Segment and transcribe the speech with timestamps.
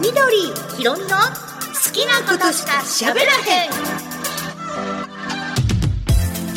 [0.00, 0.36] 緑
[0.76, 1.14] ひろみの好
[1.92, 3.70] きなことしか喋らへん。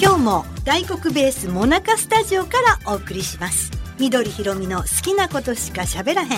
[0.02, 2.52] 今日も大黒ベースモナカスタジオか
[2.86, 3.72] らお送りします。
[4.00, 6.30] 緑ひろみの好きなことしか喋らへん。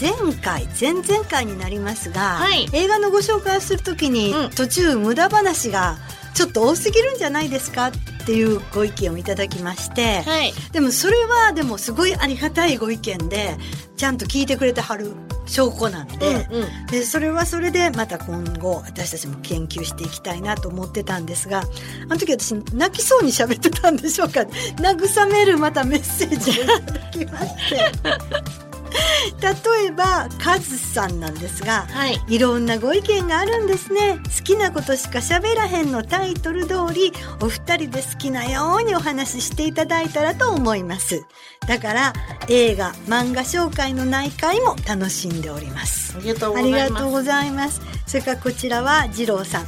[0.00, 0.12] 前
[0.42, 2.68] 回前々回になりますが、はい。
[2.72, 4.50] 映画のご紹介をするときに、うん。
[4.50, 5.96] 途中無駄話が
[6.36, 7.92] ちょっと多すぎるんじゃないですかっ
[8.26, 10.52] ていうご意見をいただきまして、はい。
[10.70, 13.56] でもそれはでもすごいありがたいご意見で
[13.96, 15.12] ちゃんと聞いてくれてはる
[15.46, 16.86] 証拠なんで,、うんうん。
[16.88, 21.64] でそれはそれでまた今後私たちも研究していきたいなと思ってたんですがあ
[22.06, 24.40] の時私泣きそうに喋ってたんでしょうか。
[24.42, 28.65] 慰めるまたメッセージをいただきまして
[29.40, 32.20] 例えばカズさんなんですがはい。
[32.28, 34.18] いろんなご意見があるんですね。
[34.36, 41.24] 好きなことしか喋らへんのタイトル通りお二人で好きなようにお話ししていただいたらと思います。
[41.66, 42.12] だから
[42.48, 46.14] 映画漫画紹介の内会も楽しんでおります。
[46.16, 47.80] ありがとうございます。
[48.06, 49.66] それからこちらは二郎さん。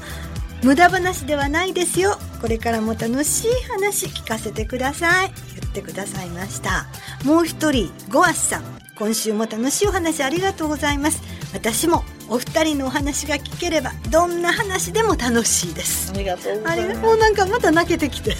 [0.62, 2.18] 無駄話ではないですよ。
[2.40, 5.32] これからも楽しい話聞かせてください。
[5.60, 6.86] 言ってくださいました。
[7.24, 11.22] もう一人ゴアスさん今週も楽しいお話ありがとうございます。
[11.54, 16.10] 私もお二人のお話が聞ければどんな話でも楽しいです。
[16.12, 17.00] ありがとうございます。
[17.00, 18.34] がもうなんかまた泣けてきて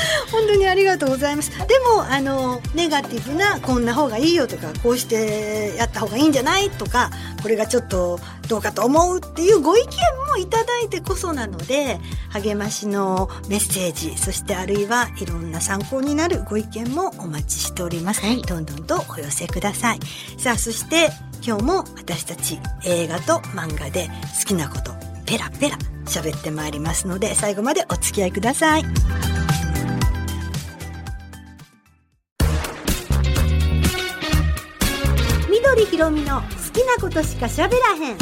[0.30, 1.50] 本当にありがとうございます。
[1.50, 7.10] でもあのネガティブなこんな方がいいよとかこうしてやった方がいいんじゃないとか
[7.42, 9.88] これがちょっとどうかと思うっていうご意見
[10.28, 11.98] もいただいてこそなので
[12.30, 18.42] 励ましのメッセージそしてあるいはいろんな参考になるご意見もお待ちしております、はい。
[18.42, 20.00] どんどんとお寄せください。
[20.38, 21.10] さあそして
[21.46, 24.08] 今日も私たち映画と漫画で
[24.40, 24.92] 好きなこと
[25.26, 28.84] ペラペラ喋ってまいりますので最後までお付き合いください
[35.90, 38.18] ひろみの好きなことしか喋らへん。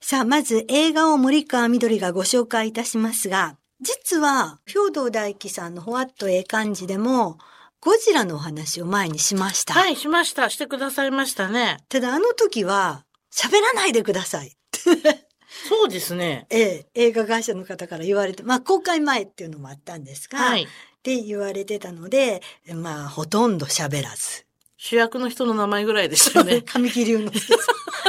[0.00, 7.36] さあまず映画を森川みどりがご紹介いたしますが実は兵藤大樹さんのほわっとええ感じでも
[7.80, 10.48] ゴジラのお話を前にしました、はいしました。
[10.48, 11.76] してくださいましたね。
[11.90, 14.56] ただあの時は喋らないでください。
[15.68, 16.46] そうですね。
[16.50, 20.66] ええ、映画会社の方から言われて、まあ公開前っていうのもあったんですが、はい
[20.98, 22.42] って言われてたので、
[22.74, 24.44] まあほとんど喋らず。
[24.76, 27.58] 主役の人の名前ぐらいでしたよね神木隆之介さ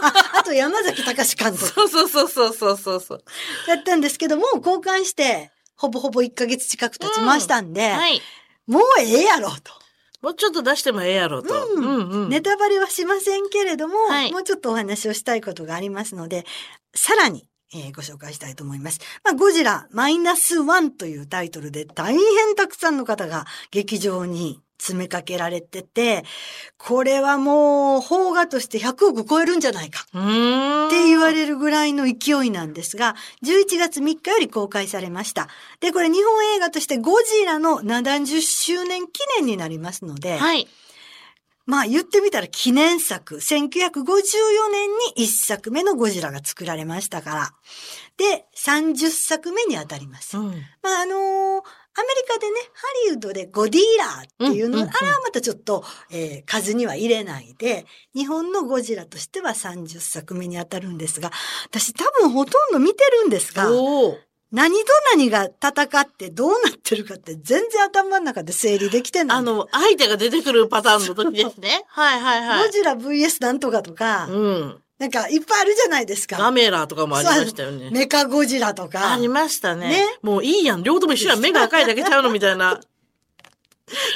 [0.03, 0.05] ん。
[0.05, 3.23] あ、あと山崎隆監督そうそうそうそうそうそうそう
[3.67, 8.21] だったんですけども、公開して、ほぼほぼ1ヶ月近く経ちましたんで、はい
[8.67, 9.73] もうええやろと。
[10.21, 11.53] もうちょっと出してもええやろと。
[11.73, 16.45] うんうんうんネタバレはしませんけれども、はいもうちょっとお話をしたいことがありますので、
[16.93, 18.99] さらに、えーご紹介したいと思います。
[19.23, 26.23] まあ、ゴジラマイナスワンというタイトルで大変たくさんの方が劇場に詰めかけられてて、
[26.77, 30.05] これはもう、邦画として100億超えるんじゃないか。
[30.87, 35.49] って言われるぐらいの勢いなんですが、11月3日より公開されました。
[35.81, 40.67] で、これ日本映画としてゴジラの70周年記念になりますので、はい。
[41.69, 43.39] まあ言ってみたら記念作、1954
[44.71, 47.51] 年に1作目のゴジラが作られましたから。
[48.17, 50.35] で、30作目にあたります。
[50.35, 50.45] うん。
[50.81, 61.31] まああのーアメリカでね、ハリウッドでゴディーラーっていうの、あれはまたちょっと、えー数には入れないで、日本のゴジラとしては30作目にあたるんですが、
[61.65, 63.69] 私多分ほとんど見てるんですが、
[64.51, 69.37] 何と何が戦ってどうなってるかって全然頭の中で整理できてない。
[69.37, 71.85] あの、相手が出てくるパターンの時ですね。
[71.89, 72.65] はいはいはい。
[72.65, 74.81] ゴジラ VS なんとかとか、うん。
[74.97, 76.51] なんかいっぱいあるじゃないですガか。
[76.51, 77.89] メラとかもありましたよね。
[77.91, 79.13] メカゴジラとか。
[79.13, 79.87] ありましたね。
[79.89, 80.83] ねもういいやん。
[80.83, 81.39] 両方とも一緒やん。
[81.39, 82.79] 目が赤いだけちゃうのみたいな。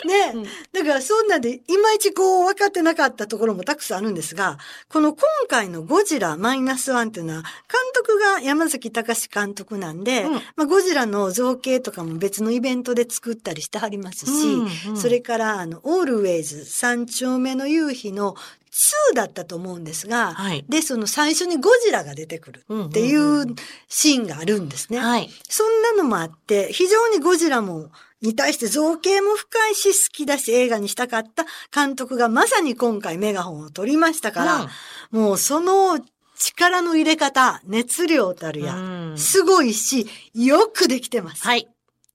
[0.05, 4.57] ね、うんだからそんなんで、いまいちこう分かってなかったところもたくさんあるんですが、
[4.89, 7.51] この今回のゴジラマイナスワンっていうのは、監
[7.93, 18.35] 督が山崎隆監督なんで、うんまあゴジラの造形とかも別のイベントで作ったりしてはりますし、うんうんそれからあの、オールウェイズ三丁目の夕日の
[18.73, 20.65] 2だったと思うんですが、はい。
[20.67, 23.55] で、その最初にゴジラが出てくるっていうんうんう
[23.87, 24.97] シーンがあるんですね。
[24.97, 25.29] はい。
[25.47, 27.91] そんなのもあって、非常にゴジラも、
[28.23, 34.69] に対して造形も深いし好きだし映画にしたかった監督がまさに今回メガホンを取りましたから、
[35.11, 35.99] もうその
[36.37, 41.43] 力の入れ方、熱量たるや、うんすごいし、よくできてます。
[41.43, 41.67] はい。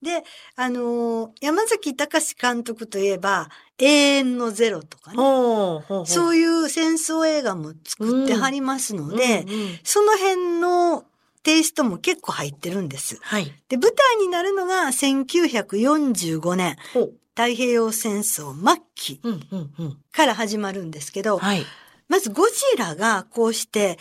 [0.03, 0.25] で、
[0.57, 6.07] あのー山崎隆監督といえば、永遠のゼロとかね、ほうほうほう。
[6.07, 11.05] そういう戦争映画も作ってはりますので、うんうんその辺の
[11.43, 13.19] テイストも結構入ってるんです。
[13.23, 13.53] はい。
[13.69, 16.77] で、舞台になるのが1945年。
[17.35, 19.21] 太平洋戦争末期。
[20.13, 21.65] から始まるんですけど、はい。
[22.09, 23.99] まずゴジラがこうして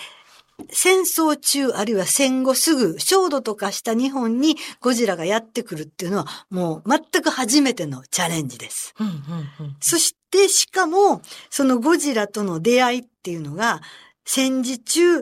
[0.72, 8.95] 戦争中あるいは戦後すぐ焦土とかした日本にゴジラがやってくるっていうのはもう全く初めてのチャレンジです。
[9.00, 9.75] うんうんうん。
[9.80, 13.81] そしてしかもそのゴジラとの出会いっていうのが
[14.25, 15.22] 戦時中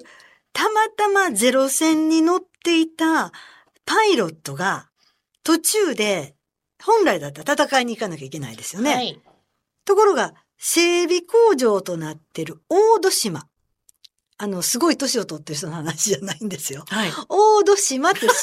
[0.56, 3.34] たまたまゼロ戦に乗っていた
[3.86, 4.88] パイロットが
[5.44, 6.36] 途中で
[6.82, 8.94] 本来だったら戦いに行かなきゃいけないですよね。
[8.94, 9.20] はい。
[9.84, 13.48] ところが、整備工場となってる大戸島。
[14.38, 16.86] あの、すごい年を取ってる人の話じゃないんですよ。
[16.88, 17.12] はい。
[17.28, 18.28] 大戸島って島。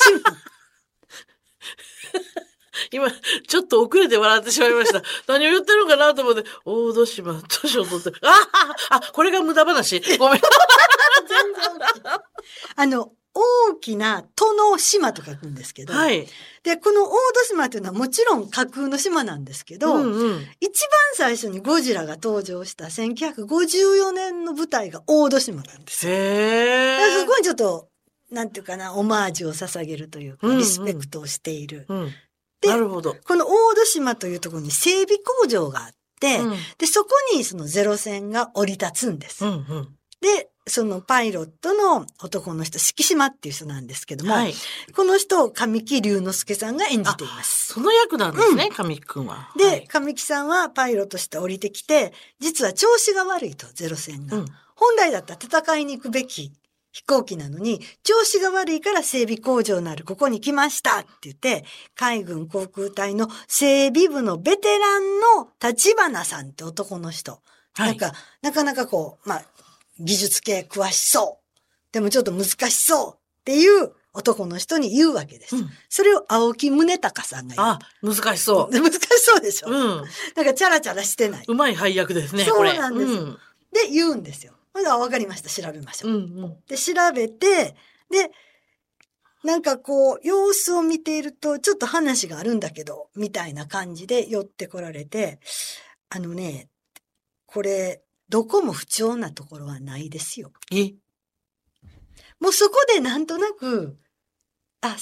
[2.91, 3.09] 今、
[3.47, 5.03] ちょっと遅れて笑ってしまいました。
[5.33, 8.49] 何を言ってるのかなと思って、大戸島、年を取って、あ
[8.91, 10.01] あ、あ、これが無駄話。
[10.19, 10.41] ごめん。
[12.77, 15.95] あの、大きな都の島と書くんですけど。
[15.95, 16.27] はい。
[16.63, 20.47] で、この大戸島っていうのはもちろん架空の島なんですけど、うんうん。
[20.61, 26.13] 一番最初にゴジラが登場した1954年の舞台が大戸島なんですよ。
[26.13, 27.21] へえ。
[27.21, 27.89] すごいちょっと、
[28.31, 31.87] なんていうかな、オマージュを捧げるというか、リスペクトをしている。
[31.89, 32.11] うん。
[32.61, 33.17] でなるほど。
[33.27, 39.45] この大戸島というところに整備工場があって、うんで、そこにそのゼロ戦が降り立つんです。
[39.45, 39.97] うんうん。
[40.21, 44.55] で、そのパイロットの男の人、敷島っていう人なんですけども、はい。
[44.95, 47.73] この人を神木隆之介さんが演じています。
[47.73, 49.53] その役なんですね、神木くんは。
[49.57, 54.39] で、はい神木さんはパイロットとして降りてきて、実は調子が悪いと、ゼロ戦が。
[54.39, 56.51] うん本来だったら戦いに行くべき
[56.93, 61.65] 飛行機なのに、調子が悪いから整備工場のあるここに来ましたって言って、
[61.95, 67.33] 海軍航空隊の整備部のベテランの立花さんって男の人。
[67.33, 67.43] はい
[67.75, 68.13] なんか、
[68.43, 69.45] なかなかこう、まあ、
[69.99, 71.93] 技術系詳しそう。
[71.93, 75.57] でもちょっと難しそうっていう男の人に言うわけです。
[75.57, 77.69] うんそれを青木宗隆さんが言う。
[77.69, 79.73] あ、難しそで 難しそうでしょ、う。
[79.73, 80.05] うん。
[80.37, 81.45] なんかチャラチャラしてない。
[81.47, 82.65] うまい配役ですね、そう。
[82.65, 83.39] なんですうん
[83.73, 84.53] で、言うんですよ。
[84.75, 85.49] ほんで、あわかりました。
[85.49, 86.11] 調べましょう。
[86.13, 86.63] うんうん。
[86.67, 87.75] で、調べて、
[88.11, 88.31] で、
[89.43, 95.41] なんかこう、様子を見ていると、ちょっと話があるんだけど、みたいな感じで寄ってこられて、
[96.11, 96.69] あのね、
[97.47, 98.03] これ、
[98.33, 100.53] どこも不調なところはないですよ。
[100.73, 100.95] え？
[102.41, 103.99] もうそこでなんとなく、
[104.81, 104.97] あ、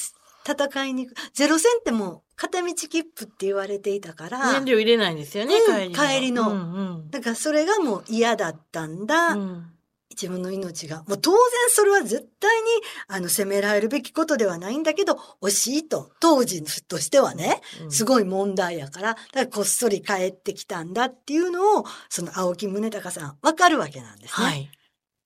[0.45, 1.33] 戦いに行く。
[1.33, 5.95] ゼロ戦ってもう片道切符って言われていたから、燃料入れないんですよね、うん帰りの。
[5.95, 9.35] 帰りのうんうんだからそれがもう嫌だったんだ。
[9.35, 9.73] うん
[10.11, 11.05] 自分の命が。
[11.07, 12.69] もう当然それは絶対に、
[13.09, 24.47] あの、責められるべきことではないんだけど、惜しいと、当時としてはね、うんすごい問題やから、だからこっそり帰ってきたんだっていうのを、その青木宗隆さん、わかるわけなんですね。
[24.47, 24.71] はい。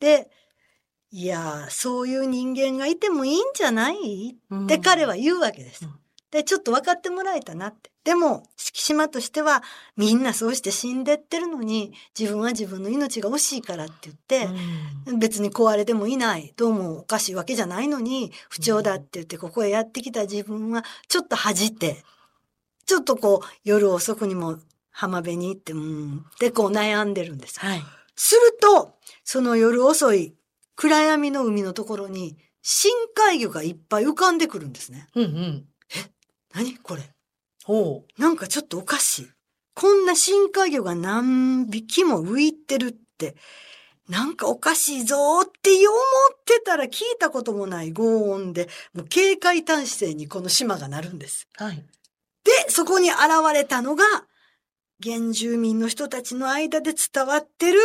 [0.00, 0.30] で、
[1.10, 4.36] いやー、そういう人間がいてもいいんじゃない？
[4.64, 5.84] って彼は言うわけです。
[5.84, 5.94] うん
[6.34, 7.92] で、ちょっと分かってもらえたなって。
[8.02, 9.62] でも、敷島としては、
[9.96, 14.48] みんなそうして死んでってるのに、自分は自分の命が惜しいからって言って、
[15.06, 16.52] うん別に壊れてもいない。
[16.56, 22.02] どうもおかしいわけじゃないのに、不調だって言ってここへやってきた自分はちょっと恥じて、
[22.84, 24.58] ちょっとこう夜遅くにも
[24.90, 27.60] 浜辺に行って、うん、ってこう悩んでるんです。
[27.60, 27.82] はい。
[28.16, 30.34] すると、その夜遅い
[30.74, 35.06] 暗闇の海のところに深海魚がいっぱい浮かんでくるんですね。
[35.14, 35.64] うんうん。
[36.54, 37.02] 何これ？
[37.64, 39.28] ほなんかちょっとおかしい。
[39.74, 43.36] こんな深海魚が何匹も浮いてるって、
[44.08, 45.88] なんかおかしいぞーって思
[46.32, 51.48] ってたら聞いたこともない轟音で、もう警戒端子にこの島が鳴るんです。
[51.58, 51.64] う。
[51.64, 51.76] はい。
[52.44, 53.18] で、そこに現
[53.52, 54.04] れたのが、
[55.02, 57.80] 原住民の人たちの間で伝わってる、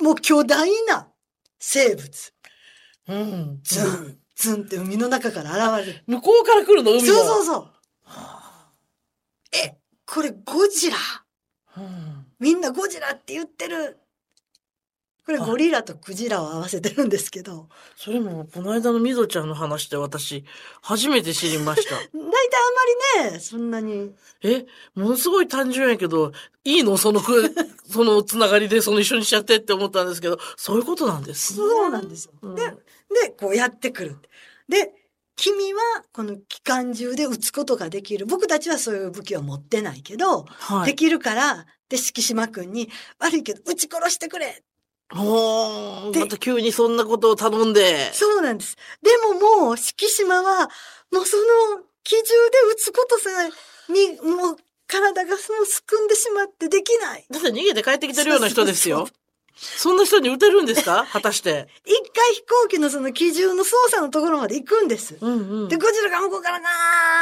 [0.00, 1.08] もう巨大な
[1.58, 2.34] 生物。
[3.08, 3.60] うん。
[3.64, 6.04] ズン、ズンって海の中から現れる。
[6.06, 7.24] 向こうから来るの、海そうの。
[7.24, 7.71] そうそう。
[9.52, 10.96] え、これゴジラ？
[11.76, 12.26] うん。
[12.40, 13.98] みんなゴジラって言ってる。
[15.24, 20.44] これはいゴリラとクジラを合わせてるんですけど、それも、この間のみぞちゃんの話で私、
[20.82, 21.94] 初めて知りました。
[21.94, 22.20] 大体あん
[23.22, 24.12] まりね、そんなに。
[24.42, 24.66] え、
[24.96, 26.32] ものすごい単純やけど、
[26.64, 26.96] いいの？
[26.96, 27.54] そのく、
[27.88, 31.56] そのつながりでその一緒にしちゃってって思ったんですけど、そういうことなんですね。
[31.58, 32.32] そうなんですよ。
[32.42, 34.16] うんで、で、こうやってくる。
[34.68, 34.92] で、
[35.36, 35.80] 君は
[36.12, 38.26] この機関銃で撃つことができる。
[38.26, 40.86] 僕たちはそういう武器を持ってないけど、はい。
[40.86, 44.46] できるから、で、敷島くんに、悪いけど、撃ち殺してくれ。
[44.46, 48.12] でほーまた急にそんなことを頼んで。
[48.14, 48.76] そうなんです。
[49.02, 50.70] でももう、敷島は、
[51.10, 51.44] もうその、
[52.02, 52.24] 機銃で
[52.72, 57.26] 撃つことさえ、に、もう、体がそのすくんでしまってできない。
[57.30, 59.06] だって逃げて帰ってきてるような人ですよ。
[59.06, 59.12] そ
[59.92, 61.06] んな人に撃てるんですか？
[61.12, 61.68] 果たして。
[61.84, 65.16] 一回飛行機のその機銃の操作のところまで行くんです。
[65.20, 65.68] うんうん。
[65.68, 66.68] で、ゴジラが向こうからな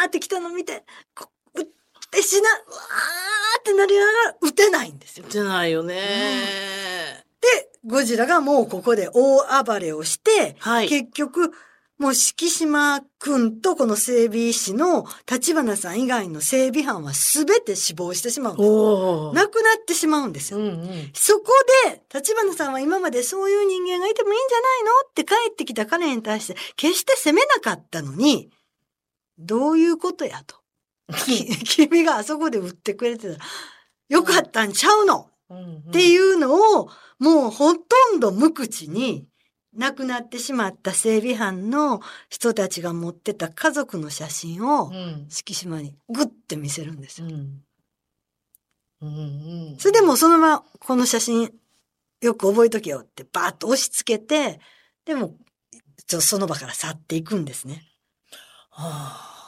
[0.04, 0.84] ーって来たのを見て、
[1.14, 1.66] こう、うっ
[2.10, 5.26] てしな、わーってなりながら撃てないんですよ。
[5.28, 7.24] 出ないよね。
[7.40, 11.52] で、ゴジラがもうここで大暴れをして、はい結局、
[12.00, 19.44] もう敷島くんとこの整備士の立花さん以外の整備班は全て死亡してしまうんです。
[19.44, 20.60] 亡くなってしまうんですよ。
[20.60, 21.10] うんうん。
[21.12, 21.52] そこ
[21.84, 28.50] で、立花さんは今までそういう人間がいてもいいんじゃないのって帰ってきた彼に対して、決して責めなかったのに、
[29.38, 30.56] どういうことやと。
[31.26, 31.44] き
[31.86, 33.44] 君があそこで売ってくれてたら、
[34.08, 36.88] よかったんちゃうのってういうのを、
[37.18, 37.80] もうほと
[38.16, 39.26] んど無口に、
[39.74, 45.26] 亡くなってしまった整備班の人たちが持ってた家族の写真を、ん。
[45.28, 47.28] 敷島にグッて見せるんですよ。
[47.28, 47.62] うん。
[49.02, 49.76] うんうん。
[49.78, 51.52] それでもうそのまま、この写真、
[52.20, 54.60] よく覚えとけよってバーッと押し付けて、
[55.04, 55.34] でも、
[56.06, 57.84] その場から去っていくんですね。
[58.70, 59.39] は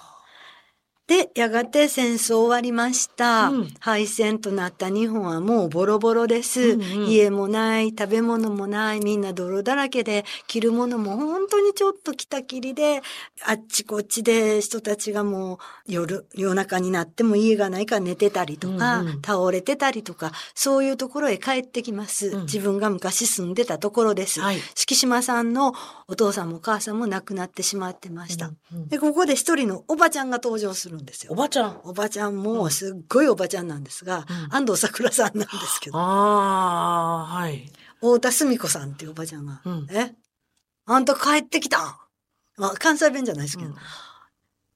[1.12, 3.48] で、やがて戦争終わりました。
[3.48, 6.60] うん敗戦となった日本はもうボロボロです。
[6.60, 13.02] うんうん家もない、食べ物もない、みんな泥だらけで、着るものも本当にちょっと着たきりで、
[13.44, 22.28] あっちこっちで人たちがもう夜、夜中になっても家がないから寝てたりとか、うんうん倒れてたりとか、そういうところへ帰ってきます。
[22.28, 24.40] うん自分が昔住んでたところです。
[24.40, 25.74] はい敷島さんの
[26.08, 28.46] お父さんもお母さんも亡くなってしまってました。
[28.46, 31.32] うんうんで、ここで一人のおばちゃんが登場するんですよ。
[31.32, 31.34] お。
[31.34, 31.80] ばちゃん。
[31.84, 34.54] おばちゃんもすっごいおばちゃんなんですが、うん。
[34.54, 37.70] 安藤桜さんなんですけど、ああ、はい。
[37.96, 39.86] 太田澄子さんっていうおばちゃんが、うん。
[39.90, 40.14] え？
[40.86, 41.78] あんた帰ってきた。
[41.78, 41.80] ん
[42.56, 43.76] まあ、関西弁じゃないですけど、うん。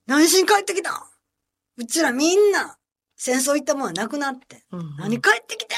[0.06, 0.92] 何しに帰ってきた？
[0.92, 0.95] ん
[1.78, 2.76] うちらみんな
[3.16, 5.75] 戦争行ったもんはなくなって、うん何帰ってきて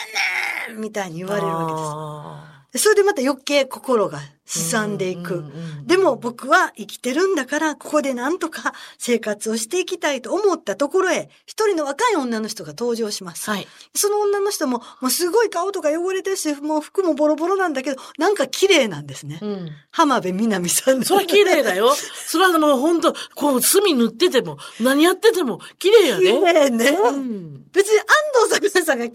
[0.71, 0.81] んねん！
[0.83, 2.68] みたいに言われるわけです。
[2.79, 5.45] それでまた余計心がーすさんでいく。
[5.85, 13.51] でも僕は生きてるんだから、ここでなんとか生活をしていきたいと思ったところへ、一人の若い女の人が登場します。
[13.51, 13.69] はい。
[13.95, 19.39] その女の人も、もうすごい顔とか汚れてるし、もう服もボロボロなんだけど、なんか綺麗なんですね。
[19.43, 19.71] うん。
[19.91, 21.93] 浜辺美波さんのそれは綺麗だよ。
[22.27, 26.53] それはもう本当こう墨塗ってても、何やってても綺麗や綺ね。
[26.55, 26.89] 麗ね。
[26.91, 27.65] うん。
[27.71, 28.07] 別に安
[28.49, 29.09] 藤桜さんが汚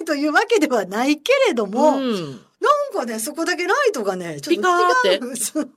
[0.00, 2.40] いというわけではないけれども、うん。
[2.60, 5.70] なんかね、そこだけライトがね、ちょっと違う。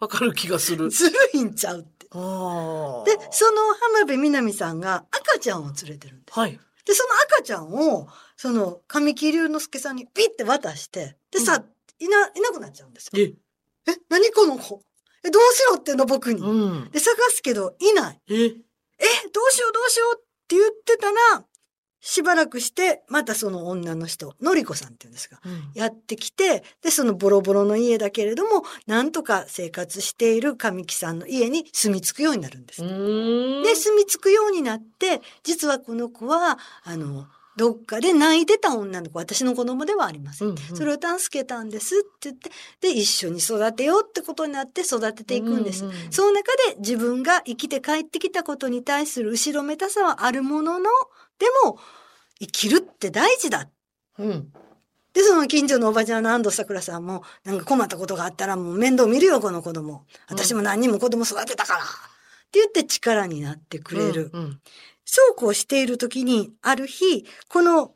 [0.00, 0.90] わかる気がする。
[0.90, 2.06] ずるいんちゃうって。
[2.06, 6.38] で、その浜辺美波さんが赤ちゃんを連れてるんです。
[6.38, 6.58] はい。
[6.84, 11.62] で、その赤ちゃんを、その、神木隆之介さんにピッて渡して、でさ、
[11.98, 13.22] いな、いなくなっちゃうんですよ。
[13.22, 13.34] え、
[13.92, 14.82] え、何この子？
[15.22, 16.40] え、どうしろってんの僕に。
[16.40, 16.90] うん。
[16.90, 18.20] で、探すけど、いない。
[18.28, 18.48] え、え、
[19.32, 21.44] どうしようどうしようって言ってたら、
[22.00, 32.82] しばらくして、またその女の人、のりこさんって言うんですが、うんやってきて、で、そのボロボロの家だけれども、なんとか生活している神木さんの家に住み着くようになるんです。
[32.82, 32.88] で、
[33.74, 37.26] 住み着くようになって、実はこの子は、あの、
[37.56, 40.48] どっかで泣いてた女の子、私の子供ではありません。
[40.48, 45.84] うんうんそれを助けたんですって言って、で、一緒に育てようってことになって育てていくんです。
[45.84, 50.88] うんうんその中で自分が生きて帰ってきたことに対する後ろめたさはあるものの、
[51.40, 51.78] でも、
[52.38, 53.68] 生きるって大事だ。
[54.18, 54.52] うん。
[55.12, 60.04] で、その近所のおばちゃんの安藤桜さんも、なんか困ったことがあったらもう面倒見るよ、この子供。
[60.28, 61.82] 私も何人も子供育てたから。
[61.82, 61.86] っ
[62.52, 64.30] て言って力になってくれる。
[64.32, 64.60] うんうん
[65.12, 67.94] そうこうしている時に、ある日、この、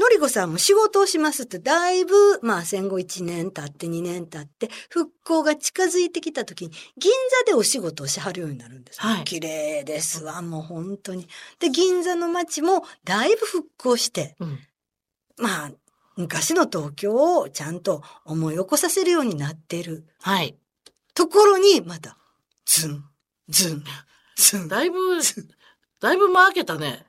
[0.00, 7.12] のりこさんも仕事をしますって、だいぶ、まあ戦後1年経って2年経って、復興が近づいてきた時に、銀
[7.44, 9.00] 座でお仕事をしはるようになるんです。
[9.00, 11.28] はい綺麗ですわ、もう本当に。
[11.58, 14.58] で、銀座の街もだいぶ復興して、うん。
[15.36, 15.70] まあ、
[16.16, 20.56] 昔の東京をちゃんと思い起こさせるようになっているはい。
[21.14, 22.16] ところに、また、
[22.64, 23.04] ズン、
[23.50, 23.84] ズン、
[24.36, 24.68] ズン。
[24.68, 24.98] だいぶ、
[26.00, 27.06] だいぶ間開けたね。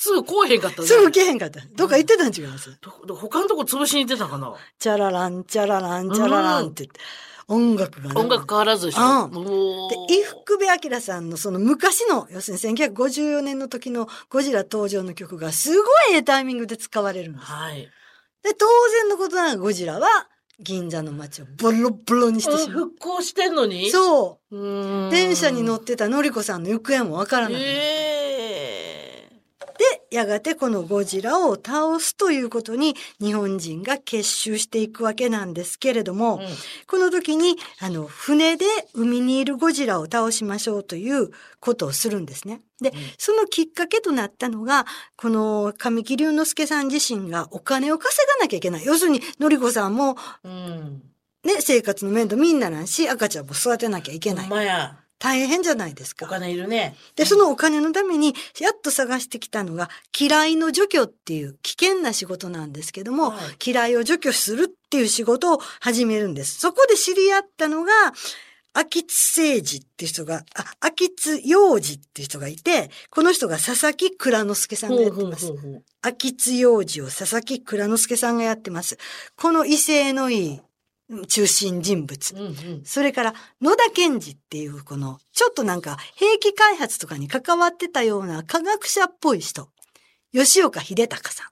[0.00, 0.86] すぐ来おへんかったね。
[0.86, 1.60] すぐ来へんかった。
[1.74, 2.78] どっか行ってたん違います？
[2.80, 4.54] どど他のとこ潰しに行ってたかな？
[4.78, 7.00] チャララン、チャララン、チャラランって言って、
[7.48, 9.24] 音楽がね音楽変わらずでしょ？
[9.24, 17.46] うんで、伊福部明さんのその昔の、要するに1954年の時のゴジラ登場の曲がすごいええタイミングで使われるんです。
[17.46, 17.80] はい。
[18.44, 20.06] で、当然のことながらゴジラは
[20.60, 22.78] 銀座の街をボロボロにしてしまう。
[22.84, 23.90] 復興してんのに？
[23.90, 24.56] そう。
[24.56, 27.60] うーん電車に乗ってたのりこさんの行方もわからない。
[27.60, 28.17] えで、
[30.10, 36.50] やがてこのゴジラを倒すということに日本人が結集していくわけなんですけれども、えうん
[36.86, 42.60] この時に、あの、船で海にいるゴジラを倒しましょうということをするんですね。
[42.80, 44.86] で、そのきっかけとなったのが、
[45.16, 48.84] この神木隆之介さん自身がお金を稼がなきゃいけない。
[48.84, 51.02] 要するに、のりこさんもうん。
[51.44, 54.48] ね、生活の面倒みんななんし、赤ちゃんも育てなきゃいけない。
[54.48, 54.98] ほんまや。
[55.18, 56.30] 大変じゃないですおか。
[56.30, 56.96] 金いるね。
[57.16, 66.58] で、そのお金のために、やっと探してきたのが、嫌いの除去っていう危険な仕事なんですけども、はい嫌いを除去するっていう仕事を始めるんです。
[66.60, 67.92] そこで知り合ったのが、
[68.72, 75.46] 秋津誠治っていう人が、あ、秋津洋二っていう人がいて、この人が佐々木蔵之介さんがやってます。
[75.48, 78.96] ほうほうほう秋津洋二を佐々木蔵之介さんがやってます。
[79.36, 80.67] この威勢のいいうん
[81.26, 82.34] 中心人物。
[82.34, 82.82] うんうん。
[82.84, 89.68] それから、野田健二っていう、この、ちょっとなんか、兵器開発とかに関わってたような科学者っぽい人。
[90.32, 91.48] 吉岡秀隆さん。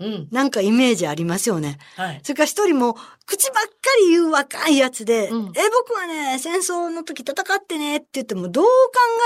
[0.00, 0.28] うん。
[0.30, 1.78] なんかイメージありますよね。
[1.96, 2.20] はい。
[2.22, 3.70] それから一人も、口ばっか
[4.00, 8.70] り言う若いやつで、うんえ、僕はね、戦争の時戦ってねって言っても、どう考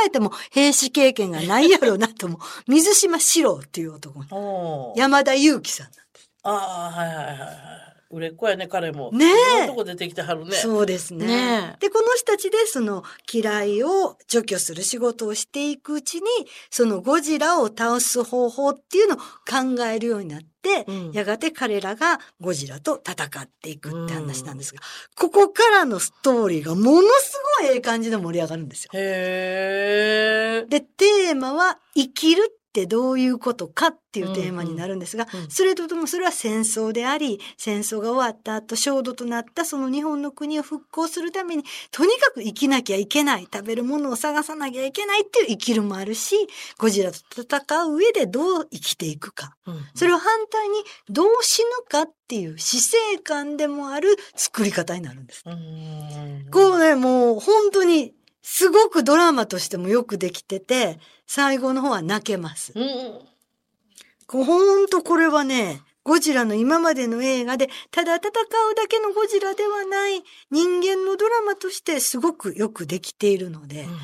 [0.07, 4.95] えても兵士経験がないやろうなとも、 水島四郎っていう男。
[4.97, 6.31] 山田裕貴さんなんです。
[6.43, 7.92] ああ、はいはいはいはい。
[8.13, 9.11] 売れっ子やね、彼も。
[9.13, 9.27] ね
[9.65, 10.53] えとこ出てきてはるね。
[10.53, 11.27] そうですね。
[11.27, 13.03] ねえで、この人たちでその
[13.33, 16.23] 嫌いを除去する仕事をしていくうちに、
[16.71, 20.49] そのゴジラを倒す方法っていうのを考えるようになって、
[20.87, 24.81] うんやがて彼らがゴジラと戦っていくって話なんですが、
[25.17, 28.91] ここからのストーリーがものすごいええ感じで盛り上がるんですよ。
[28.95, 30.67] へえ。
[30.69, 46.35] で、テーマは生きるってどういうことかっていうテーマになるんですが、それとともそれは戦争であり、戦争が終わった後、焦土となったその日本の国を復興するために、とにかく生きなきゃいけない、食べるものを探さなきゃいけないっていう生きるもあるし、
[46.79, 49.55] ゴジラと戦う上でどう生きていくか。
[49.67, 50.77] うんそれを反対に
[51.11, 55.43] どう死ぬかっていう死生観でもある作り方になるんです。
[55.45, 62.73] うんこうね、もう本当にすごくドラマとしてもよくできてて、最後の方は泣けます。
[62.75, 64.45] うん。
[64.45, 73.99] ほんとこれはね、ゴジラの今までの映画で、ただ戦うだけのゴジラではない人間のドラマとしてすごくよくできているので、うんうん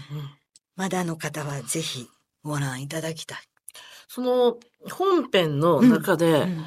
[0.77, 2.07] まだの方はぜひ
[2.45, 3.39] ご覧いただきたい。
[4.07, 4.59] その
[4.93, 6.65] 本編の中で、うん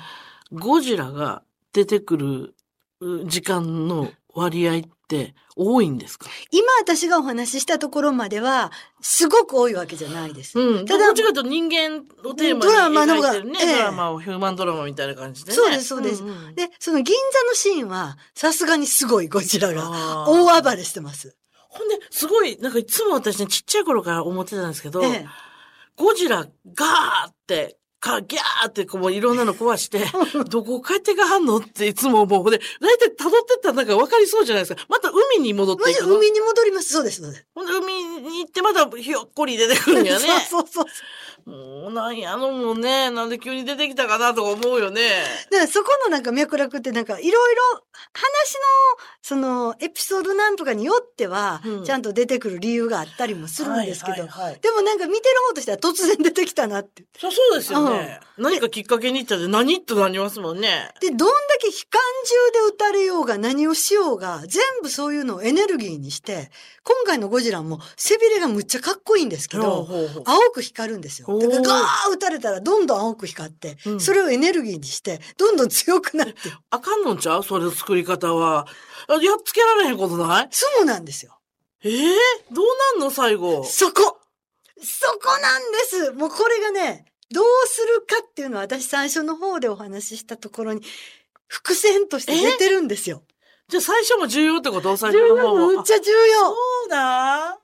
[0.53, 2.55] ゴジラが出てくる
[2.99, 6.29] う時間の割合って多いんですか？
[6.51, 10.57] 今私がお話ししたところまでは、すごく多いわけじゃないです。
[10.57, 10.85] うん。
[10.85, 15.55] ただどっちかと人間をテーマドラマの方ええドラマをヒューマンドラマみたいな感じでね。
[15.55, 21.35] そうですそうですんんで、その銀座のシーンは、さすがにすごいゴジラが大暴れしてます。
[21.69, 25.25] ほんで、すごい、なんかいつも私ね、ちっちゃい頃から思ってたんですけど、ええ
[25.97, 30.03] ゴジラガーって、か、ギャーってこういろんなの壊して、
[30.49, 32.51] どこ帰ってかはんのっていつも思う。
[32.51, 34.83] で、大体辿ってったらなんか分かりそうじゃないですか。
[34.89, 36.15] また海に戻っていくの。
[36.17, 36.91] 海に戻ります。
[36.91, 37.45] そうです、そうです。
[37.53, 40.19] ほんで、海に行ってまたひょっこり出てくるんやね。
[40.49, 40.85] そうそうそう。
[41.45, 45.01] もう、なんやのもね、なんで急に出てきたかなとか思うよね。
[45.51, 47.61] だからそこのなんか脈絡ってなんかいろいろ
[48.13, 48.61] 話の
[49.21, 57.03] そのエピソードなんとかによってはうんちゃんと出てくる理由があったりもするんですけど、はいはいはいでもなんか見てる方としては突然出てきたなって。
[57.17, 58.19] そうそうですよね。
[58.37, 60.89] 何かきっかけに行ったで何ってなりますもんね。
[60.99, 61.25] で、どんだ
[61.59, 66.49] け機関銃で撃たれようが何をしようが全部そういうのをエネルギーにして、
[66.83, 71.27] 今回のゴジラも背びれがむっちゃかっこいいんですけど、ほうほうほう青く光るんですよ。
[71.39, 76.33] だからガー撃たれたらどんどん青く光って、うんそれをエネルギーにして、どんどん強くなって。
[76.69, 77.43] あかんのんちゃう？
[77.43, 78.67] それの作り方は。
[79.07, 80.47] あやっつけられへんことない？
[80.51, 81.39] そうなんですよ。
[81.83, 82.15] ええ
[82.51, 82.65] どう
[82.95, 83.63] なんの最後？
[83.63, 84.19] そこ
[84.83, 90.81] そこなんですもうこれがね、どうするかっていうのは私最初の方でお話ししたところに、
[91.47, 93.23] 伏線として出てるんですよ。
[93.67, 94.97] じゃあ最初も重要ってこと？
[94.97, 95.61] 最重初の方は。
[95.61, 96.55] 要むっちゃ重あ要そ
[96.87, 97.60] うだ。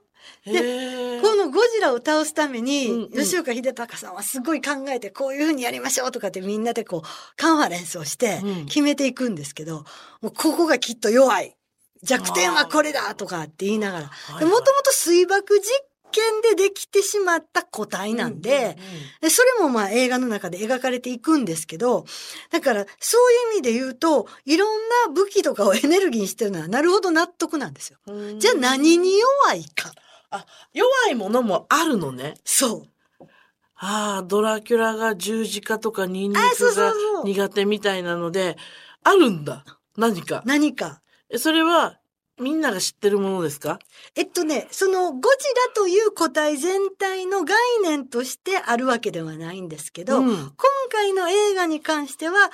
[0.53, 1.21] へえ。
[1.21, 9.85] このゴジラを倒すために、うんうん吉岡秀隆さんはすごい考えて、こういうふうにやりましょうとかってみんなでこう、カンファレンスをしてうん、決めていくんですけど、
[10.21, 11.55] もうここがきっと弱い。
[12.03, 14.05] 弱点はこれだとかって言いながら。
[14.05, 15.63] もともと水爆実
[16.11, 18.77] 験でできてしまった個体なんで、
[19.21, 22.05] で、それもまあ映画の中で描かれていくんですけど、
[22.51, 27.97] だからそういう意味で言うと、いろんな武器とかをエネルギーにしてるのはなるほど納得なんですよ。
[28.07, 29.91] うんじゃあ何に弱いか。
[30.29, 32.35] あ、弱いものもあるのね。
[32.43, 32.85] そ
[33.19, 33.27] う。
[33.75, 38.57] ああ、ドラキュラが十字架とかニンニクが苦手みたいなので、
[39.03, 39.63] あるんだ。
[39.95, 40.41] 何か。
[40.45, 41.01] 何か。
[41.29, 41.99] えそれは、
[42.39, 43.79] みんなが知ってるものですか？
[44.15, 45.25] えっとね、そのゴジ
[45.67, 50.53] ラという個体全体の概念としてあるわけではないんですけど、うん今
[50.91, 52.51] 回の映画に関しては、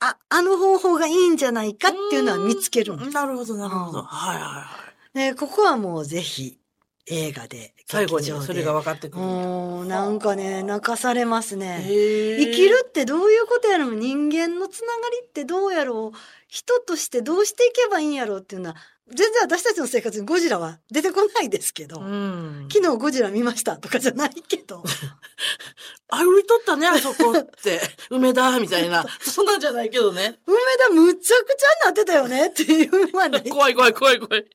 [0.00, 3.10] あ、あの方法がいいんじゃないかっていうのは見つけるんです。
[3.10, 4.00] なるほど、なるほど。
[4.00, 4.66] うんはいはいは
[5.14, 5.18] い。
[5.18, 6.59] ね、ここはもうぜひ
[7.06, 7.74] 映画で。
[7.86, 9.24] 最後にそれが分かってくる。
[9.24, 11.82] もう、なんかね、泣かされますね。
[11.84, 18.76] 生きるってどういうことやろう人間のつながりってどうやろう人としてどうしていけばいいんやろうっていうのは、
[19.12, 22.68] 全然私たちの生活にゴジラは出てこないですけど、うん。
[22.70, 24.84] 昨日ゴジラ見ましたとかじゃないけど、
[26.08, 27.80] 歩いとったね、あそこって。
[28.10, 29.04] 梅田みたいな。
[29.20, 30.38] そんなんじゃないけどね。
[30.46, 33.42] 梅田むちゃくちゃになってたよねっていうのはない。
[33.42, 34.46] ない怖い怖い怖い怖い。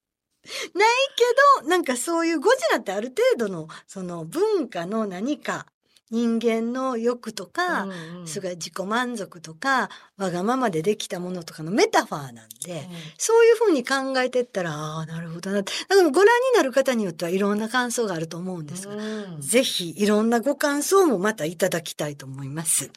[0.45, 5.65] けど、なんかそういうゴジラってある程度の、その文化の何か、
[6.11, 15.61] 人間の欲とか、うんうんそれから自己満足とか、わがままでできたものとかのメタファーなんで、そういうふうに考えてったら、ああ、なるほどな。
[15.61, 18.97] だからご覧になる方によってはいろんな感想があると思うんですが、う
[19.37, 22.91] んぜひいろんなご感想もまたいただきたいと思います。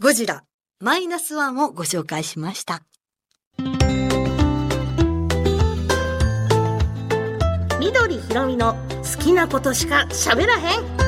[0.00, 0.44] ゴジラ、
[0.80, 2.82] マイナスワンをご紹介しました。
[7.92, 11.02] 緑ひろみの好きなことしか喋らへん。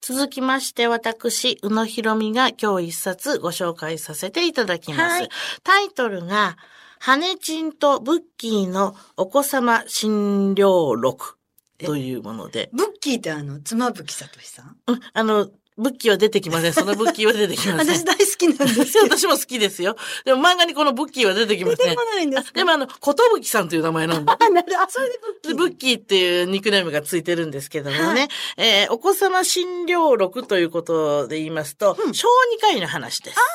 [0.00, 5.00] 続きまして、私、宇野ひろみが今日一冊ご紹介させていただきます。
[5.00, 5.28] はい。
[5.62, 6.56] タイトルが、
[6.98, 11.36] ハネチンとブッキーのお子様診療録
[11.78, 14.76] というもので、ブッキーってあの、妻夫木聡さん？
[14.88, 16.72] うんあの、ブッキーは出てきません。
[16.72, 17.94] そのブッキーは出てきません。
[17.98, 19.18] 私大好きなんですけど。
[19.18, 19.96] 私も好きですよ。
[20.24, 22.04] でも漫画にこのブッキーは出てきません出てこ。
[22.04, 24.32] ないんですあでもあの、ことぶきさんという名前なんで。
[24.32, 25.50] あ、なるあ、それでブッキー。
[25.50, 33.36] でブッキーっていうニックネームがついてるんですけどもね、はいえーお子様診療録ということで言いますと、うん小児科医の話です。
[33.36, 33.46] なる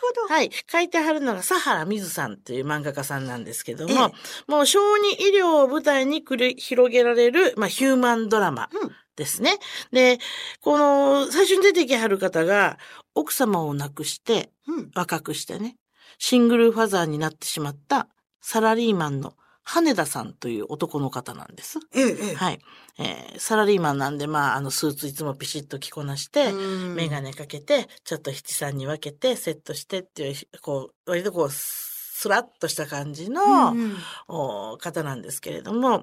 [0.00, 0.34] ほど。
[0.34, 0.50] はい。
[0.70, 4.12] 書いてはるのが、佐原水さんという漫画家さんなんですけどえも、
[4.46, 9.58] もう小児医療を舞台に繰り広げられる、まあ、ヒューマンドラマうんですね。
[9.92, 10.18] で、
[10.60, 12.78] この、最初に出てきはる方が、
[13.14, 14.90] 奥様を亡くして、うん。
[14.94, 15.76] 若くしてね、
[16.18, 18.08] シングルファザーになってしまった
[18.40, 21.78] サラリーマンの羽田さんという男の方なんです。
[21.94, 22.34] ええ、ええ。
[22.34, 22.58] はい。
[22.98, 33.96] えーサラリーマンなんで、まあ、あの、スーツいつもピシッと着こなして、うんメガネかけて、ちょっと七三に分けて、セットしてっていう、こう、割とこう、スラッとした感じの、うんうん
[34.28, 36.02] お方なんですけれども、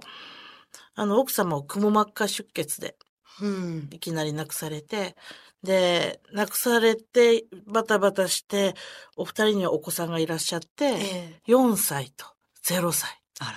[0.95, 2.95] あの、奥様をくも膜下出血で
[3.41, 3.89] うん。
[3.91, 5.15] いきなり亡くされて、
[5.63, 8.75] で、亡くされて、バタバタして、
[9.15, 11.51] お二人にはお子さんがいらっしゃって、ええ。
[11.51, 12.25] 4歳と
[12.63, 13.51] 0歳、あら、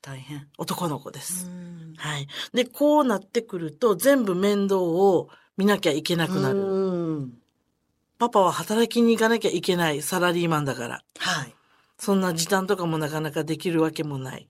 [0.00, 0.48] 大変。
[0.58, 1.46] 男の子です。
[1.46, 2.26] んはい。
[2.52, 6.58] で、こうなってくると、全部面倒を見なきゃいけなくなる。
[6.58, 7.38] うん
[8.18, 11.02] パパは働きに行かなきゃいけないサラリーマンだから。
[11.18, 11.54] はい。
[11.98, 14.48] そんな時短とかもなかなかできるわけもない。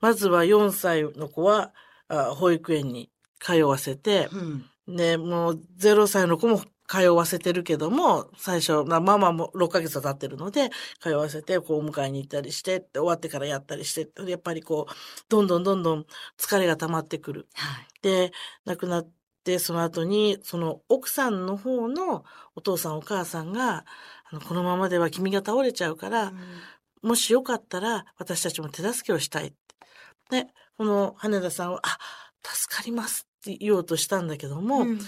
[0.00, 1.72] まずは4歳の子は、
[2.08, 4.96] あ保育園に通わせて、うん。
[4.96, 6.60] で、もう0歳の子も
[6.90, 14.92] 通わせてるけども、最初、まあ、ママも6ヶ月経ってるので、通わせて、こう、お迎えに行ったりして、終わってからやったりして、やっぱりこう、
[15.28, 17.46] どんどんどんどん疲れが溜まってくる。
[17.54, 17.86] はい。
[18.02, 18.32] で、
[18.64, 19.10] 亡くなっ
[19.44, 22.24] て、その後に、その奥さんの方の
[22.56, 23.84] お父さんお母さんが、
[24.32, 26.32] あのこのままでは君が倒れちゃうから、
[27.02, 29.54] もしよかったら私たちも手助けをしたい。
[30.30, 31.98] で、この羽田さんは、あ、
[32.42, 35.00] 助かりますって言おうとしたんだけども、うん。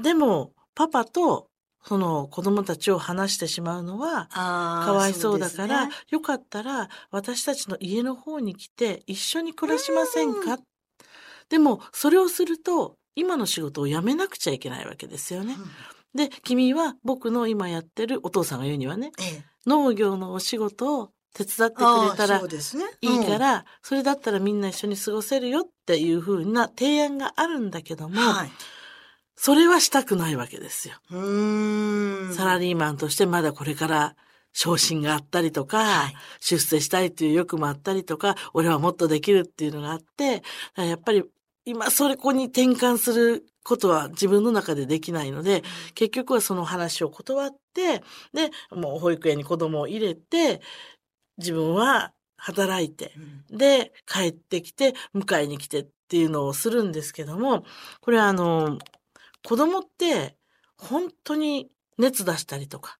[0.00, 1.48] でも、パパと
[1.84, 5.92] その子供たちを話してしまうのは、かわいそうだから、ね。
[6.10, 10.58] よかったら私たちの家の方に来て一緒に暮らしませんか？
[11.48, 15.56] でも、それをすると、今の仕事を辞めなくちゃいけないわけですよね。
[16.14, 22.40] で、君は僕の今やってるお父さんが言うにはね、うんええ農業のお仕事を手伝ってくれたら。
[23.00, 28.50] いいから、それだったらみんな一緒に過ごせるよっていう風な提案があるんだけども、うんはい。
[29.36, 30.94] それはしたくないわけですよ。
[32.32, 34.16] サラリーマンとしてまだこれから
[34.54, 40.42] 昇進があったりとか、はい出世したいっていう欲もあったりとか、俺はもっとできるっていうのがあって、
[40.76, 41.24] やっぱり
[41.66, 45.62] 今それこに転換することは自分の中でできないので、
[45.94, 48.02] 結局はその話を断って、
[48.32, 50.62] で、もう保育園に子供を入れて、
[51.38, 53.12] 自分は働いて、
[53.50, 57.64] うんで、帰ってきて、迎えに来てっていうのをするんですけども、
[58.00, 58.78] これはあの、
[59.44, 60.36] 子供って、
[60.78, 62.98] 本当に熱出したりとか、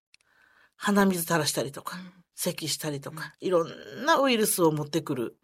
[0.76, 1.98] 鼻水垂らしたりとか、
[2.34, 5.36] 咳したりとか、いろんなウイルスを持ってくる。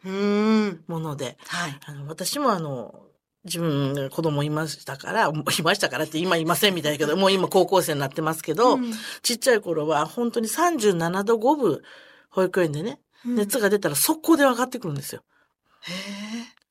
[0.89, 1.81] もので、はい。
[1.87, 3.07] あの私もあの、
[3.45, 5.29] 自分が子供いましたから、
[5.59, 11.83] いましたからって今いませんみたいだけど、もう今高校生になってますけど、うんちっちゃい頃は本当に37度5分、
[12.31, 15.23] 保育園でね、熱が出たら速攻で分かってくるんですよ。
[15.83, 16.63] へえ。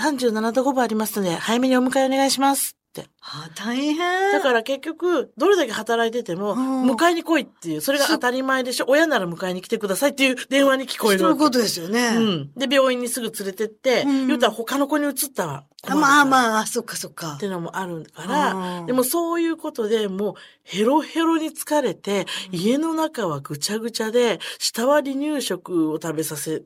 [0.00, 3.08] 37度5分ありますので、早めにお迎えお願いしますって。
[3.22, 4.32] あ、大変。
[4.32, 8.86] だから結局、どれだけ働いてても、うん迎えに来いっていう、それが当たり前でしょ。
[8.88, 11.20] 親なら迎えに来てくださいっていう電話に聞こえる。
[11.20, 12.08] そういうことですよね。
[12.16, 12.50] うん。
[12.56, 17.46] で、病院にすぐ連れてって、うん言うたら他の子に移ったら困あるからまあまあ、そっかそっかって。
[17.46, 26.62] いうのもあるから、うんでもそういうことでもうヘロヘロに疲れて、家の中はぐちゃぐちゃで、下は離乳食を食べさせ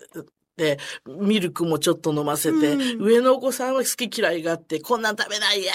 [0.57, 5.73] て、ミルクもちょっと飲ませて、うん上のお子さんは好き嫌いがあって、こんなん食べないや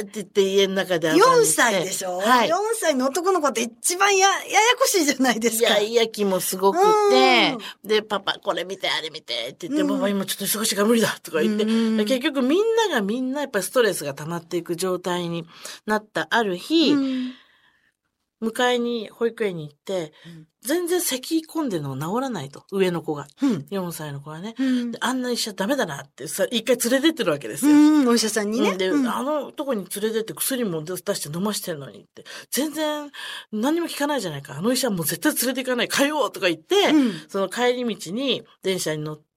[0.00, 1.28] ーって言って家の中で遊んでて。
[1.28, 4.40] 4歳でしょ、はい ?4 歳の男の子って一番や、やや
[4.78, 5.68] こしいじゃないですか。
[5.68, 6.78] いやいや気もすごく
[7.10, 9.88] て、で、パパこれ見て、あれ見てって言って、うん。
[9.96, 12.04] パパ今ちょっと忙しいから無理だとか言って、うん。
[12.04, 15.46] 結局みんながみんなやっぱりストレスが溜まっていく状態に
[15.86, 17.32] なったある日、うん
[18.42, 23.26] 迎えに保育園に行って、うん全然咳込んでるの治らないと、上の子が。
[23.42, 23.66] うん。
[23.70, 24.54] 4歳の子はね。
[24.58, 27.72] うんであんな医者ダメだなってさ、一回連れてってるわけですよ。
[27.72, 28.70] うん、お医者さんにね。
[28.70, 33.10] うんで、うんあのとこに連れてって薬も出して飲ましてんのにって、全然
[33.50, 34.56] 何も聞かないじゃないか。
[34.56, 35.88] あの医者もう絶対連れて行かない。
[35.88, 39.31] 帰ろうとか言って、うんその帰り道に電車に乗って、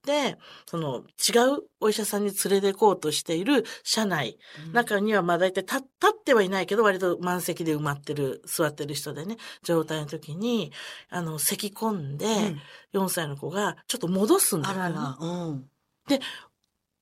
[0.66, 4.38] その違うお医者さんに連れて行こうとしている車内。
[4.72, 10.72] 中にはまあ大体立立ってはいないけど割と満席で埋まってる、座ってる人でね、状態の時に、
[11.10, 12.26] あの、咳込んで、
[12.92, 15.16] 4歳の子がちょっと戻すんだよ、あらら。
[15.20, 15.70] うん。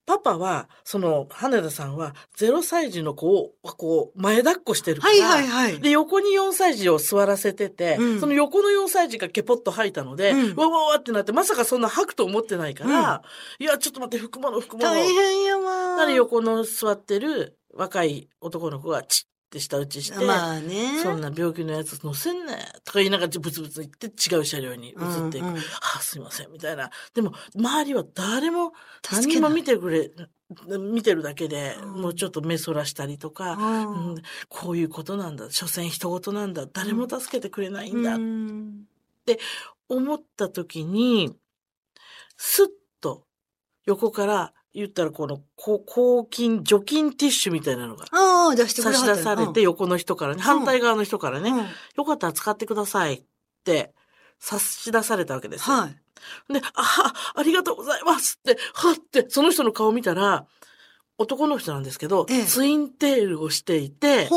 [0.07, 5.81] パパは、その、羽田さんは、0歳児の子を、こう、前抱っこしてるから、はいはいはい。
[5.81, 13.23] で、横に4歳児を座らせてて、うんその横の4歳児がケポッと吐いたので、うんわわわってなって、まさかそんな吐くと思ってないから、
[13.59, 14.85] いや、ちょっと待って、服物、服物。
[14.85, 15.97] 大変やわ。
[15.97, 21.01] なら横の座ってる若い男の子がチッって舌打ちして、まあね。
[21.03, 24.95] そんな病気のやつ乗せんなよとか言いながらブツブツ言って違う車両に移っ
[25.31, 25.47] ていく。
[25.47, 25.61] うんうんあ
[25.99, 26.91] あ、すいません、みたいな。
[27.15, 28.73] でも、周りは誰も
[29.05, 30.11] 助けない何も見てくれ、
[30.79, 35.51] 見てるだけで、うんもうちょっと目そらしたりとか、うんうんこういうことなんだ。
[35.51, 36.67] 所詮人事なんだ。
[36.67, 38.17] 誰も助けてくれないんだ。
[38.17, 38.87] うん
[39.89, 41.35] 思った時に、
[42.37, 42.67] スッ
[43.01, 43.27] と
[43.87, 51.53] 横から言ったらこの、こ抗菌、除菌ティッシュみたいなのがああ、出してく差し出されて、横の人からね、反対側の人からね、
[51.97, 53.23] よかったら使ってくださいっ
[53.65, 53.95] て
[54.41, 55.77] 差し出されたわけですよ。
[55.77, 56.53] はい。
[56.53, 60.47] で、あ、ありがとうございますって、はって、その人の顔見たら、
[61.17, 64.29] 男の人なんですけど、ええツインテールをしていて。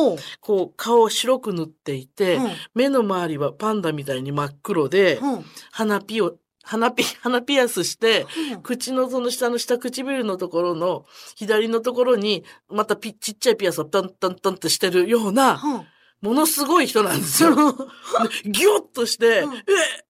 [0.42, 6.38] こう、顔を白く塗っていて、うん目の周りはパンダみたいに真っ黒で、うん鼻ピを、
[6.68, 8.62] 鼻ピ、 鼻ピアスして、うん。
[8.62, 15.88] 口のその下の下唇のところの左のところに、またピちっちゃいピアスをトントントンってしてるような、うん。
[16.20, 17.56] ものすごい人なんですよ。
[17.56, 19.54] でギュッとして、うん。
[19.56, 19.64] えっ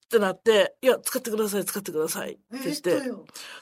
[0.07, 3.01] ってなって、いや、使ってください、使ってくださいって言って、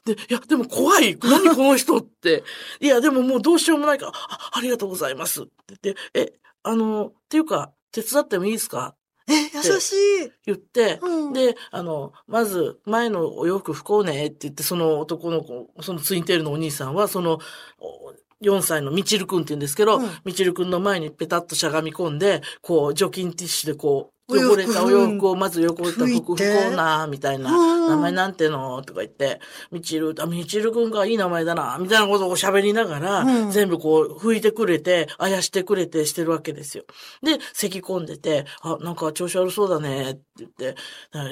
[0.05, 1.17] で、いや、でも怖い。
[1.17, 2.43] 何この人って。
[2.79, 8.95] いや、でももうどうしようもないから、あありがとうございますって言って、え、あの、っていうか、手伝ってもいいですか
[9.27, 10.31] え、優しい。
[10.45, 17.39] 言って、うんで、あの、まず、前のお洋服不幸ねって言って、その男の子、そのツインテールのお兄さんは、その、
[17.79, 26.69] お4歳のみちるくんって言うんですけどうん、みちるくんの前にペタッとしゃがみ込んで、こう、除菌ティッシュでこ汚れたお洋服をまず汚れた服不て。
[26.69, 27.89] 幸な、みたいな、うん。
[27.89, 28.81] 名前なんての？
[28.81, 29.39] とか言って、
[29.71, 33.51] みちる、あ、みちるくんがいい名前だな、みたいなことを喋りながら、うん。
[33.51, 36.85] 全部こう、拭いてくれて、あやしてくれてしてるわけですよ。
[37.21, 40.75] で、咳込んでて、あ、なんか調子悪そうだねって言って、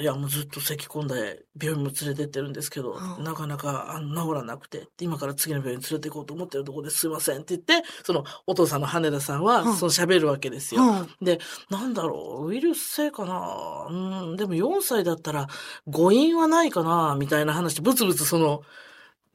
[0.00, 3.24] いや、もうずっと咳込んで病院も連れてってるんですけど、うん。
[3.24, 9.76] なかなかあの治らなくて、今から次の病院に連れて行こうと思ってるところですいませんって言って、そのお父さんの羽田さんは、うん。
[9.76, 10.82] その喋るわけですよ。
[10.82, 11.24] うん。
[11.24, 13.86] で、なんだろう、ウイルス性かな。
[13.88, 13.92] う
[14.34, 15.48] ん、でも4歳だったら
[15.86, 18.62] 誤飲はないかなみたいな話、ブツブツその、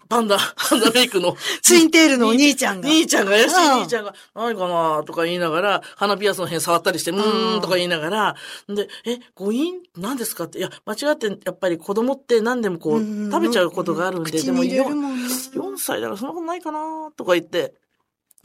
[0.10, 1.38] パンダ、パンダメイクの。
[1.62, 2.90] ツインテールのお兄ちゃんが。
[2.90, 3.82] 兄ちゃんが、怪しいうん。
[3.82, 8.36] 兄ちゃんが、ないかなとか言いながら、鼻ピアスの辺触ったりして、うーんとか言いながら、
[8.68, 9.76] で、え、誤飲？
[9.96, 15.28] 何ですかって、いや、間違って、やっぱり子供って何でもこう、うん食べちゃうことがあるんで、でも口に入れる4、もんね。
[15.28, 17.76] 4歳だからそんなことないかなとか言って、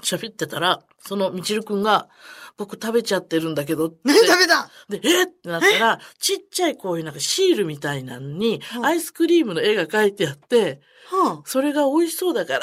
[0.03, 2.09] 喋ってたら、そのみちるくんが、
[2.57, 3.97] 僕食べちゃってるんだけどって。
[4.05, 5.27] 何食べたで、えっ？
[5.27, 12.61] てなったら、ちっちゃいこういうなんかシールみたいなのに、うんアイスクリームの絵が描いてあって、はそれが美味しそうだから。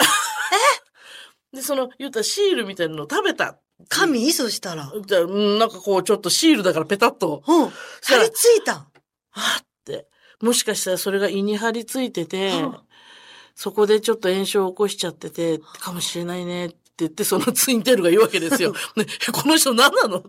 [1.53, 3.59] で、その、言ったらシールみたいなのを食べた。
[3.89, 4.31] 神？
[4.31, 4.85] そしたら。
[4.85, 7.69] なんかこう、ちょっとシールだからペタッと、うん。
[7.69, 7.73] し
[8.07, 8.73] たら張り付いた。
[8.73, 8.89] は
[9.59, 10.07] っって。
[10.41, 12.77] もしかしたらそれが胃に張り付いてて、うん
[13.53, 18.73] そこでちょっと炎症を起こしちゃってて、かもしれないねって言って、そのツインテールが言うわけですよ。
[18.95, 20.17] ね、えこの人何なの？
[20.19, 20.21] っ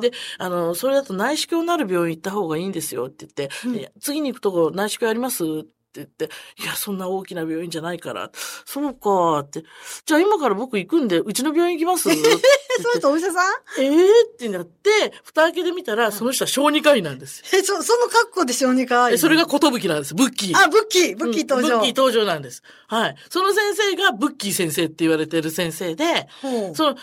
[0.00, 0.10] て。
[0.10, 4.00] で、あの、それだと内視鏡のある病院行った方がいいんですよって言って、うん。
[4.00, 5.44] 次に行くとこ内視鏡あります？
[5.44, 8.30] って言って、いや、そんな大きな病院じゃないから。
[8.64, 9.64] そうかって。
[10.06, 12.04] じゃあ今から僕行くんで、うちの病院行きます？
[12.10, 13.52] そうするとお医者さん？
[13.78, 13.96] えー？
[14.32, 14.90] ってなって、
[15.24, 17.46] 蓋開けてみたら、その人は小児科医なんですよ。
[17.58, 19.14] え、そ、その格好で小児科医？
[19.14, 20.14] えそれが、寿なんです。
[20.14, 20.56] ブッキー。
[20.56, 21.74] あ、ブッキー、ブッキー登場。
[21.74, 22.62] うんブッキー登場なんです。
[22.86, 23.16] はい。
[23.28, 26.28] その先生がブッキー先生って言われてる先生で、
[26.74, 26.96] その、な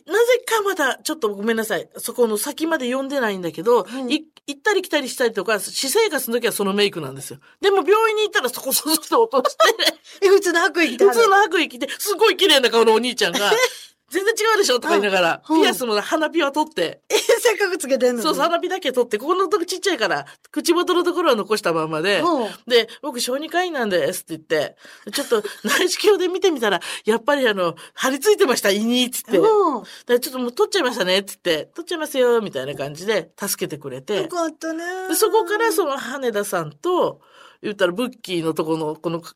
[0.44, 1.88] かまだ、ちょっとごめんなさい。
[1.98, 7.38] そこの先まで読んでないんだけど、うんい行ったり来たりしたりとか、私生活の時はそのメイクなんですよ。
[7.62, 9.94] でも病院に行ったらそこそこそこ落として、
[10.26, 13.50] え、普通の白衣着て普通の白衣着て、すごい綺麗な顔のお兄ちゃんが、
[14.10, 22.22] 全然違うでしょとか言いながら、うんピアスの鼻ピは取って、え、せっかくつけてんのにそう、花火だけ取って、ここのとこちっちゃいから、口元のところは残したまんまで、
[22.66, 24.76] で、僕小児科医なんですって言って、
[25.12, 29.48] ちょっと内視鏡で見てみたら、やっぱりあの、張り付いてました、胃に、って言って。
[29.50, 34.28] ほうでちょっともう取っちゃいましたね、って言って、取っちゃいますよ、みたいな感じで助けてくれてよ。
[34.28, 35.08] かったね。
[35.08, 37.20] でそこからその羽田さんと、
[37.64, 39.34] 言ったらブッキーのとこの、この、は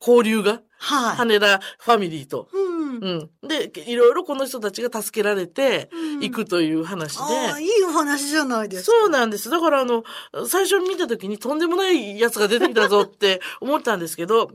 [0.00, 1.16] 交流が、はい。
[1.16, 2.48] 羽田ファミリーと。
[2.52, 3.30] うん。
[3.42, 3.48] うん。
[3.48, 7.22] で、いろいろこの人たちが助けられて、うん行くという話で。
[7.22, 8.96] ああ、いいお話じゃないですか。
[9.00, 9.50] そうなんです。
[9.50, 10.04] だからあの、
[10.46, 14.50] 最初に見た時にとんでもないやつが出てきたぞって思ったんですけど、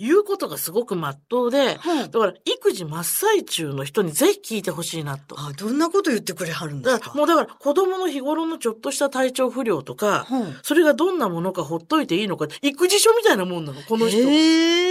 [0.00, 5.36] 言うことがすごく真っ当で、うんだから育児真っ最中の人にぜひ聞いてほしいなと。
[5.38, 7.12] あどんなこと言ってくれはるんですか？
[7.14, 14.22] もうだから子供の日頃のちょっとした体調不良とか、うんそれがどんなものかほっといていいのか、育児書みたいなもんなの、この人。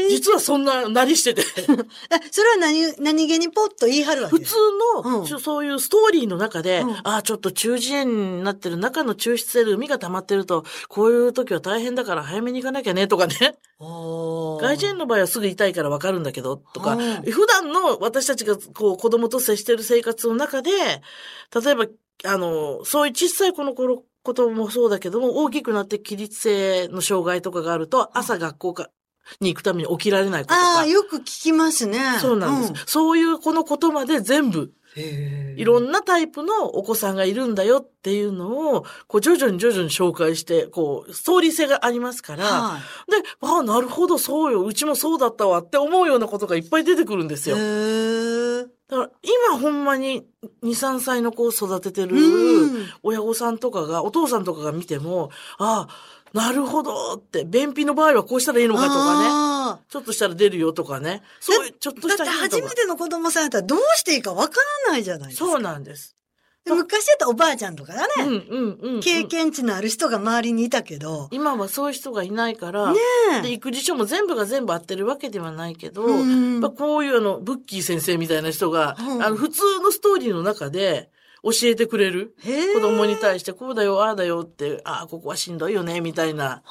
[0.10, 1.42] 実はそんななりしてて。
[1.62, 1.66] え
[2.32, 4.38] それは何、何気にポッと言い張るわけ？
[4.38, 4.56] 普通
[5.06, 8.04] の、うんそういうストーリーの中で、うんああ、ちょっと中耳炎
[8.38, 13.56] になってる中の抽出性で海が溜まってると、こういう時は大変だから早めに行かなきゃね、とかね。
[13.80, 21.86] 外耳炎の場合はすぐ痛いからわかるんだけど、とか、うん普段の私たちがこう子供と接してる生活の中で、例えば、
[22.26, 28.90] あの、そういう小さい子の頃、こともそうだけども、大きくなって起立性の障害とかがあると、朝学校か
[29.40, 30.86] に行くために起きられない子とあかあ、。
[30.86, 32.00] よく聞きますね。
[32.20, 32.84] そうなんです。
[32.88, 43.12] そういうこのことまで全部、いろんなタイプのお子さんがいるんだよっていうのを、こう徐々に徐々に紹介して、こう、ストーリー性がありますから、はい。
[43.12, 47.58] で、ああ、なるほど、そうよ、うちもそうだったわって思うようなことがいっぱい出てくるんですよ。
[47.58, 49.10] だから、
[49.50, 50.26] 今ほんまに
[50.64, 52.88] 2、3歳の子を育ててるうん。
[53.04, 59.28] 親御さんとかが、お父さんとかが見ても、ああ、なるほどって、便秘の場合はこうしたらいいのかとかね。
[59.30, 61.22] あちょっとしたら出るよとかね。
[61.40, 65.46] そういう、ちょっとーだってしたヒントが初めての子供さんやったらどうしていいかわからないじゃないですか。
[65.46, 66.16] そうなんです。
[66.66, 69.00] で昔だったらおばあちゃんとかがうんね、うんうんうん。
[69.02, 73.00] 経験値のある人が周りにいたけど、今はそういう人がいないから、ね
[73.42, 73.52] で、え。
[73.54, 81.10] 育児書も全部が全部合ってるわけではないけど、うんこういうあの、ブッキー先生みたいな人が、うんあの、普通のストーリーの中で
[81.44, 82.36] 教えてくれる？
[82.74, 86.64] 子供に対して、こうだよ、ああだよって、ああ、ここはしんどいよね、みたいな。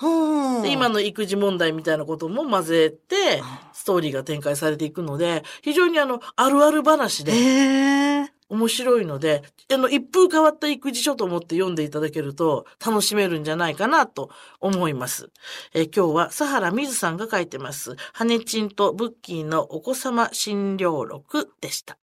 [0.66, 7.32] 今の育児問題みたいなことも混ぜて、ストーリーが展開されていくので、非常にあの、あるある話で。
[8.48, 15.30] 面白いので、あの、一風変わった育児書と思って読んでいただけると楽しめるんじゃないかなと思います。
[15.74, 21.98] えー今日は、佐原水さんが書いてます、ハネチンとブッキーのお子様診療録でした。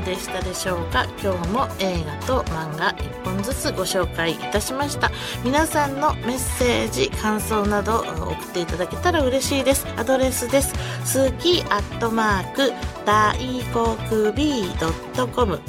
[0.00, 1.04] かでしたでしょうか？
[1.22, 5.10] 今日も映画と漫画1本ずつご紹介いたしました。
[5.44, 9.86] 皆さんのメッセージ感想など送っていただけたら嬉しいです。
[9.96, 10.74] アドレスです。
[11.14, 12.72] 好きアットマーク
[13.04, 15.60] 大国 B.com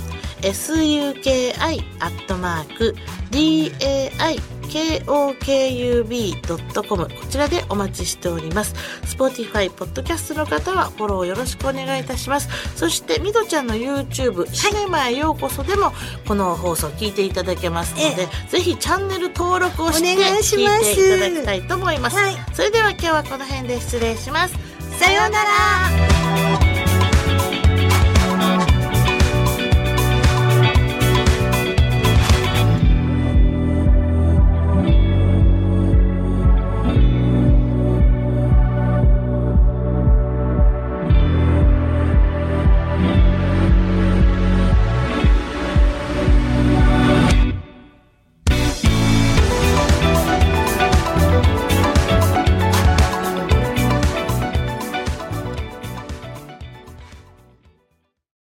[0.41, 1.54] suki
[2.00, 2.96] アットマーク
[3.30, 3.72] d
[4.72, 8.74] daikokub.com こちらでお待ちしております。
[9.04, 12.48] Spotify ポッドキャストの方はフォローよろしくお願いいたします。
[12.76, 15.92] そしてみどちゃんの YouTube シネマへようこそでも
[16.28, 20.92] この放送聞いていただけますのでぜひチャンネル登録をしてお願いし聞ます。
[20.92, 22.18] いていただきたいと思います。
[22.18, 22.36] はい。
[22.54, 24.56] それでは今日はこの辺で失礼します。
[24.98, 26.71] さようなら